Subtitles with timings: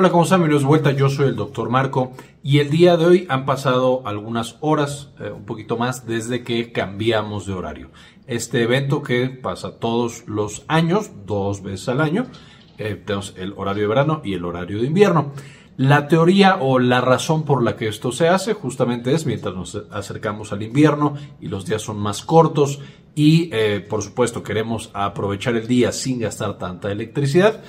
[0.00, 0.38] Hola, ¿cómo están?
[0.38, 0.92] Bienvenidos de vuelta.
[0.92, 5.32] Yo soy el doctor Marco y el día de hoy han pasado algunas horas, eh,
[5.32, 7.90] un poquito más, desde que cambiamos de horario.
[8.28, 12.26] Este evento que pasa todos los años, dos veces al año,
[12.78, 15.32] eh, tenemos el horario de verano y el horario de invierno.
[15.76, 19.74] La teoría o la razón por la que esto se hace justamente es mientras nos
[19.90, 22.78] acercamos al invierno y los días son más cortos
[23.16, 27.64] y eh, por supuesto queremos aprovechar el día sin gastar tanta electricidad,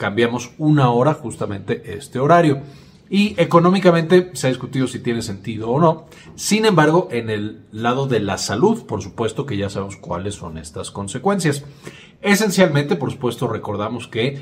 [0.00, 2.62] cambiamos una hora justamente este horario.
[3.10, 6.06] Y económicamente se ha discutido si tiene sentido o no.
[6.36, 10.56] Sin embargo, en el lado de la salud, por supuesto que ya sabemos cuáles son
[10.56, 11.64] estas consecuencias.
[12.22, 14.40] Esencialmente, por supuesto, recordamos que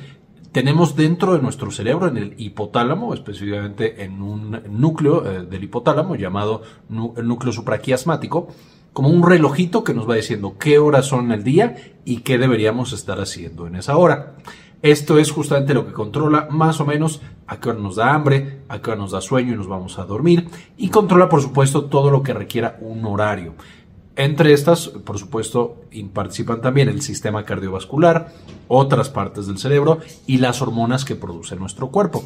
[0.53, 6.15] tenemos dentro de nuestro cerebro, en el hipotálamo, específicamente en un núcleo eh, del hipotálamo
[6.15, 8.49] llamado núcleo supraquiasmático,
[8.93, 12.93] como un relojito que nos va diciendo qué horas son el día y qué deberíamos
[12.93, 14.37] estar haciendo en esa hora.
[14.83, 18.61] Esto es justamente lo que controla más o menos a qué hora nos da hambre,
[18.69, 20.49] a qué hora nos da sueño y nos vamos a dormir.
[20.77, 23.55] Y controla, por supuesto, todo lo que requiera un horario.
[24.15, 25.77] Entre estas, por supuesto,
[26.13, 28.33] participan también el sistema cardiovascular,
[28.67, 32.25] otras partes del cerebro y las hormonas que produce nuestro cuerpo.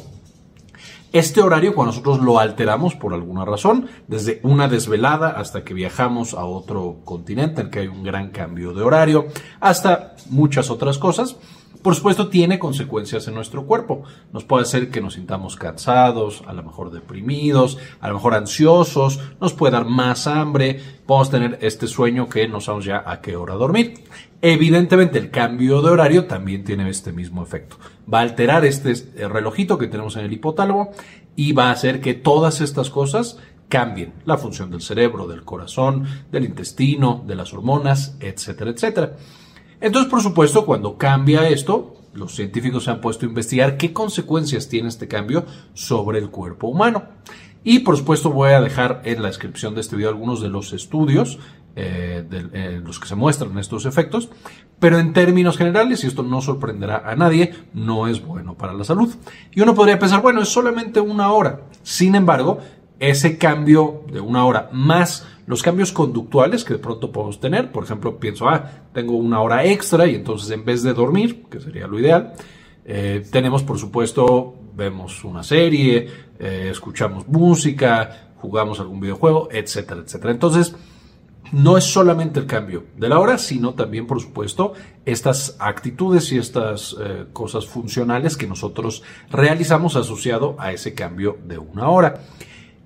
[1.11, 6.33] Este horario, cuando nosotros lo alteramos por alguna razón, desde una desvelada hasta que viajamos
[6.33, 9.27] a otro continente en que hay un gran cambio de horario,
[9.59, 11.37] hasta muchas otras cosas,
[11.81, 14.03] por supuesto tiene consecuencias en nuestro cuerpo.
[14.31, 19.19] Nos puede hacer que nos sintamos cansados, a lo mejor deprimidos, a lo mejor ansiosos,
[19.41, 23.35] nos puede dar más hambre, podemos tener este sueño que no sabemos ya a qué
[23.35, 23.95] hora dormir.
[24.41, 27.77] Evidentemente el cambio de horario también tiene este mismo efecto.
[28.11, 28.93] Va a alterar este
[29.27, 30.91] relojito que tenemos en el hipotálamo
[31.35, 36.05] y va a hacer que todas estas cosas cambien la función del cerebro, del corazón,
[36.31, 39.15] del intestino, de las hormonas, etcétera, etcétera.
[39.83, 44.69] Entonces, por supuesto, cuando cambia esto, los científicos se han puesto a investigar qué consecuencias
[44.69, 47.03] tiene este cambio sobre el cuerpo humano.
[47.65, 50.71] Y por supuesto voy a dejar en la descripción de este video algunos de los
[50.71, 51.37] estudios
[51.75, 54.29] eh, de, eh, los que se muestran estos efectos,
[54.79, 58.85] pero en términos generales, y esto no sorprenderá a nadie, no es bueno para la
[58.85, 59.13] salud.
[59.51, 61.59] Y uno podría pensar, bueno, es solamente una hora.
[61.81, 62.59] Sin embargo,
[62.99, 67.83] ese cambio de una hora más los cambios conductuales que de pronto podemos tener, por
[67.83, 71.87] ejemplo, pienso, ah, tengo una hora extra y entonces en vez de dormir, que sería
[71.87, 72.33] lo ideal,
[72.85, 76.07] eh, tenemos, por supuesto, vemos una serie,
[76.39, 80.31] eh, escuchamos música, jugamos algún videojuego, etcétera, etcétera.
[80.31, 80.75] Entonces,
[81.51, 84.73] no es solamente el cambio de la hora, sino también, por supuesto,
[85.05, 91.57] estas actitudes y estas eh, cosas funcionales que nosotros realizamos asociado a ese cambio de
[91.57, 92.21] una hora.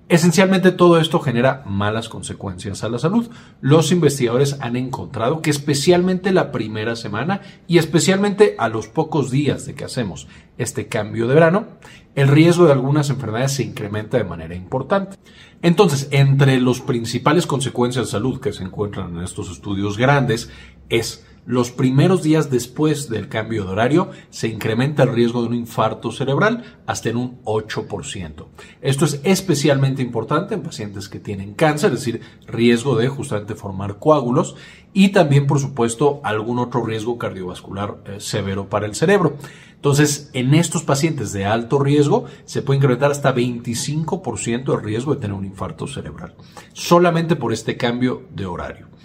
[0.08, 3.28] Esencialmente todo esto genera malas consecuencias a la salud.
[3.60, 9.66] Los investigadores han encontrado que especialmente la primera semana y especialmente a los pocos días
[9.66, 10.26] de que hacemos
[10.56, 11.66] este cambio de verano,
[12.14, 15.18] el riesgo de algunas enfermedades se incrementa de manera importante.
[15.60, 20.50] Entonces, entre las principales consecuencias de salud que se encuentran en estos estudios grandes
[20.88, 25.54] es los primeros días después del cambio de horario se incrementa el riesgo de un
[25.54, 28.44] infarto cerebral hasta en un 8%.
[28.82, 33.98] Esto es especialmente importante en pacientes que tienen cáncer, es decir, riesgo de justamente formar
[33.98, 34.56] coágulos
[34.92, 39.38] y también, por supuesto, algún otro riesgo cardiovascular eh, severo para el cerebro.
[39.74, 45.20] Entonces, en estos pacientes de alto riesgo se puede incrementar hasta 25% el riesgo de
[45.22, 46.34] tener un infarto cerebral,
[46.74, 48.97] solamente por este cambio de horario.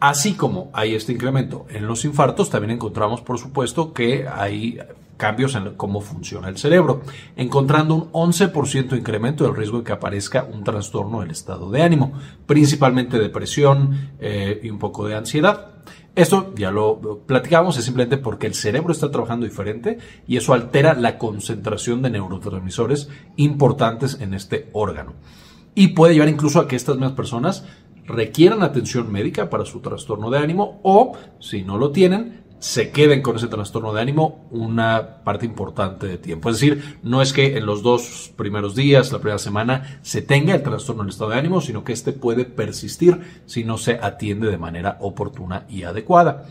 [0.00, 4.78] Así como hay este incremento en los infartos, también encontramos, por supuesto, que hay
[5.18, 7.02] cambios en cómo funciona el cerebro,
[7.36, 12.14] encontrando un 11% incremento del riesgo de que aparezca un trastorno del estado de ánimo,
[12.46, 15.72] principalmente depresión eh, y un poco de ansiedad.
[16.16, 20.94] Esto ya lo platicamos, es simplemente porque el cerebro está trabajando diferente y eso altera
[20.94, 25.12] la concentración de neurotransmisores importantes en este órgano.
[25.74, 27.64] Y puede llevar incluso a que estas mismas personas
[28.10, 33.22] requieran atención médica para su trastorno de ánimo o, si no lo tienen, se queden
[33.22, 36.50] con ese trastorno de ánimo una parte importante de tiempo.
[36.50, 40.54] Es decir, no es que en los dos primeros días, la primera semana, se tenga
[40.54, 44.50] el trastorno del estado de ánimo, sino que este puede persistir si no se atiende
[44.50, 46.44] de manera oportuna y adecuada.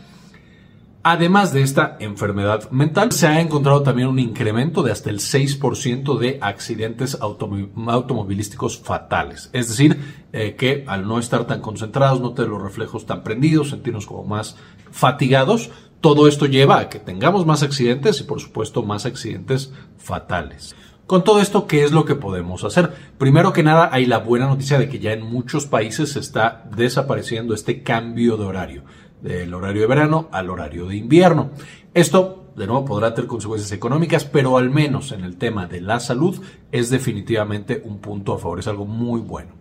[1.02, 6.18] Además de esta enfermedad mental, se ha encontrado también un incremento de hasta el 6%
[6.18, 9.48] de accidentes automovilísticos fatales.
[9.54, 9.98] Es decir,
[10.34, 14.24] eh, que al no estar tan concentrados, no tener los reflejos tan prendidos, sentirnos como
[14.24, 14.56] más
[14.90, 15.70] fatigados,
[16.02, 20.76] todo esto lleva a que tengamos más accidentes y por supuesto más accidentes fatales.
[21.06, 22.92] Con todo esto, ¿qué es lo que podemos hacer?
[23.16, 26.68] Primero que nada, hay la buena noticia de que ya en muchos países se está
[26.76, 28.84] desapareciendo este cambio de horario
[29.22, 31.50] del horario de verano al horario de invierno.
[31.94, 36.00] Esto de nuevo podrá tener consecuencias económicas, pero al menos en el tema de la
[36.00, 36.40] salud
[36.72, 39.52] es definitivamente un punto a favor, es algo muy bueno.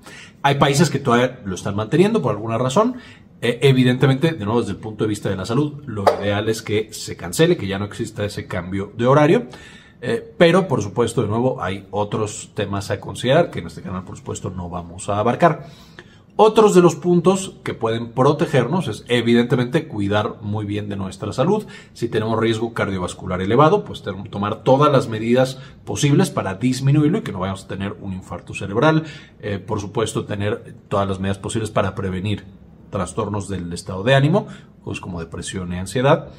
[0.42, 2.96] Hay países que todavía lo están manteniendo por alguna razón.
[3.42, 6.62] Eh, evidentemente, de nuevo, desde el punto de vista de la salud, lo ideal es
[6.62, 9.48] que se cancele, que ya no exista ese cambio de horario.
[10.02, 14.04] Eh, pero, por supuesto, de nuevo, hay otros temas a considerar que en este canal,
[14.04, 15.68] por supuesto, no vamos a abarcar.
[16.41, 21.68] Otros de los puntos que pueden protegernos es evidentemente cuidar muy bien de nuestra salud.
[21.91, 24.01] Si tenemos riesgo cardiovascular elevado, pues
[24.31, 28.53] tomar todas las medidas posibles para disminuirlo y que no vayamos a tener un infarto
[28.53, 29.03] cerebral.
[29.41, 32.45] Eh, por supuesto, tener todas las medidas posibles para prevenir
[32.89, 34.47] trastornos del estado de ánimo,
[34.86, 36.30] pues como depresión y ansiedad.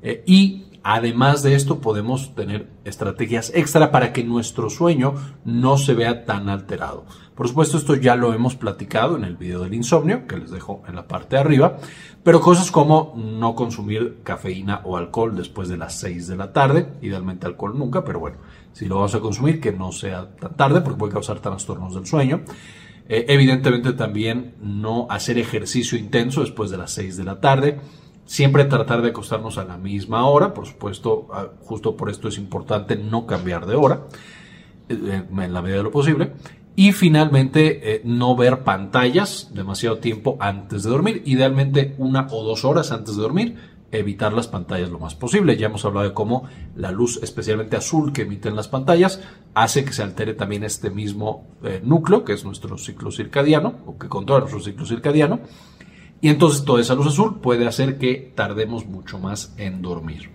[0.00, 5.14] Eh, y Además de esto, podemos tener estrategias extra para que nuestro sueño
[5.46, 7.06] no se vea tan alterado.
[7.34, 10.82] Por supuesto, esto ya lo hemos platicado en el video del insomnio, que les dejo
[10.86, 11.78] en la parte de arriba,
[12.22, 16.88] pero cosas como no consumir cafeína o alcohol después de las 6 de la tarde,
[17.02, 18.36] idealmente alcohol nunca, pero bueno,
[18.72, 22.06] si lo vamos a consumir, que no sea tan tarde porque puede causar trastornos del
[22.06, 22.42] sueño.
[23.08, 27.80] Eh, evidentemente también no hacer ejercicio intenso después de las 6 de la tarde
[28.26, 32.38] Siempre tratar de acostarnos a la misma hora, por supuesto, ah, justo por esto es
[32.38, 34.00] importante no cambiar de hora
[34.88, 36.32] eh, en la medida de lo posible.
[36.76, 42.64] Y finalmente, eh, no ver pantallas demasiado tiempo antes de dormir, idealmente una o dos
[42.64, 43.56] horas antes de dormir,
[43.92, 45.56] evitar las pantallas lo más posible.
[45.56, 49.20] Ya hemos hablado de cómo la luz, especialmente azul que emiten las pantallas,
[49.54, 53.96] hace que se altere también este mismo eh, núcleo, que es nuestro ciclo circadiano, o
[53.96, 55.40] que controla nuestro ciclo circadiano
[56.24, 60.30] y entonces toda esa luz azul puede hacer que tardemos mucho más en dormir.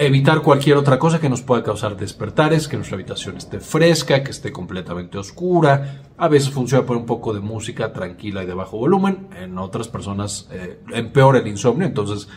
[0.00, 4.30] Evitar cualquier otra cosa que nos pueda causar despertares, que nuestra habitación esté fresca, que
[4.30, 6.02] esté completamente oscura.
[6.16, 9.26] A veces funciona por un poco de música tranquila y de bajo volumen.
[9.36, 12.28] En otras personas eh, empeora el insomnio, entonces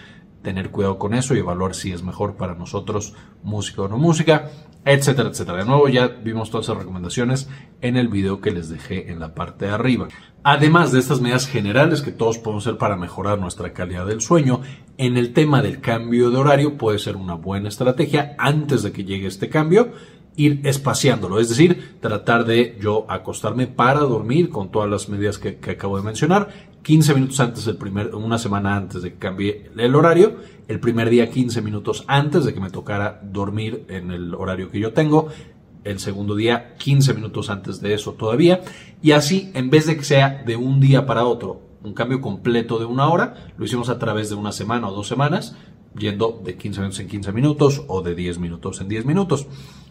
[0.41, 4.49] tener cuidado con eso y evaluar si es mejor para nosotros música o no música,
[4.85, 5.59] etcétera, etcétera.
[5.59, 7.49] De nuevo ya vimos todas esas recomendaciones
[7.81, 10.07] en el video que les dejé en la parte de arriba.
[10.43, 14.61] Además de estas medidas generales que todos podemos hacer para mejorar nuestra calidad del sueño,
[14.97, 19.03] en el tema del cambio de horario puede ser una buena estrategia antes de que
[19.03, 19.91] llegue este cambio
[20.35, 25.59] ir espaciándolo, es decir, tratar de yo acostarme para dormir con todas las medidas que,
[25.71, 29.95] acabo de mencionar, 15 minutos antes del primer, una semana antes de que cambie el
[29.95, 30.37] horario,
[30.67, 34.79] el primer día 15 minutos antes de que me tocara dormir en el horario que
[34.79, 35.27] yo tengo,
[35.83, 38.61] el segundo día 15 minutos antes de eso todavía,
[39.01, 42.79] y así en vez de que sea de un día para otro un cambio completo
[42.79, 45.55] de una hora, lo hicimos a través de una semana o dos semanas,
[45.97, 49.47] yendo de 15 minutos en 15 minutos o de 10 minutos en 10 minutos.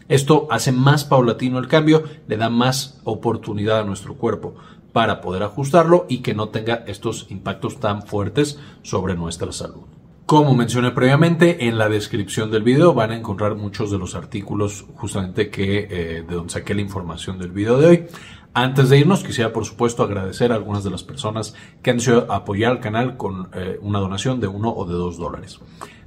[0.07, 4.55] Esto hace más paulatino el cambio, le da más oportunidad a nuestro cuerpo
[4.93, 9.83] para poder ajustarlo y que no tenga estos impactos tan fuertes sobre nuestra salud.
[10.25, 14.85] Como mencioné previamente, en la descripción del video van a encontrar muchos de los artículos
[14.95, 18.05] justamente que eh, de donde saqué la información del video de hoy.
[18.53, 22.29] Antes de irnos, quisiera por supuesto agradecer a algunas de las personas que han decidido
[22.29, 25.59] apoyar al canal con eh, una donación de uno o de dos dólares.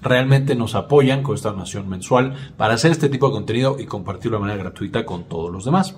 [0.03, 4.37] Realmente nos apoyan con esta donación mensual para hacer este tipo de contenido y compartirlo
[4.37, 5.97] de manera gratuita con todos los demás.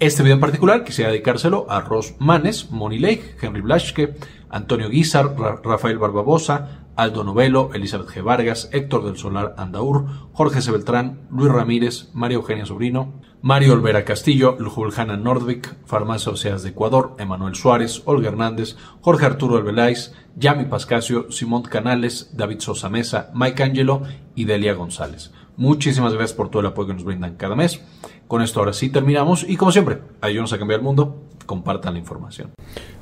[0.00, 4.16] Este video en particular quisiera dedicárselo a Ross Manes, Moni Lake, Henry Blaschke,
[4.48, 8.24] Antonio Guizar, Rafael Barbabosa, Aldo Novelo, Elizabeth G.
[8.24, 10.72] Vargas, Héctor del Solar Andaur, Jorge C.
[10.72, 17.16] Beltrán, Luis Ramírez, María Eugenia Sobrino, Mario Olvera Castillo, Juliana Nordvik, Farmacia Oceas de Ecuador,
[17.18, 23.62] Emanuel Suárez, Olga Hernández, Jorge Arturo Albeláiz, Yami Pascasio, Simón Canales, David Sosa Mesa, Mike
[23.62, 24.02] Angelo
[24.34, 25.32] y Delia González.
[25.56, 27.82] Muchísimas gracias por todo el apoyo que nos brindan cada mes.
[28.28, 31.98] Con esto ahora sí terminamos y como siempre, ayúdanos a cambiar el mundo, compartan la
[31.98, 32.52] información.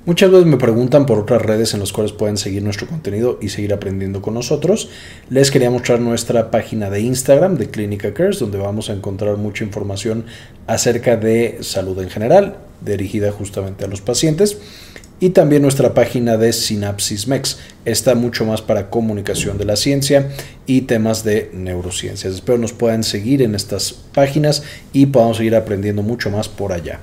[0.06, 3.50] Muchas veces me preguntan por otras redes en las cuales pueden seguir nuestro contenido y
[3.50, 4.88] seguir aprendiendo con nosotros.
[5.28, 9.64] Les quería mostrar nuestra página de Instagram de Clínica Cares, donde vamos a encontrar mucha
[9.64, 10.24] información
[10.66, 14.58] acerca de salud en general, dirigida justamente a los pacientes.
[15.20, 17.58] Y también nuestra página de Synapsis Mex.
[17.84, 20.30] Está mucho más para comunicación de la ciencia
[20.64, 22.32] y temas de neurociencias.
[22.32, 24.62] Espero nos puedan seguir en estas páginas
[24.94, 27.00] y podamos seguir aprendiendo mucho más por allá.